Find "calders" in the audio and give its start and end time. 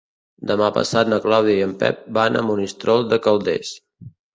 3.29-3.81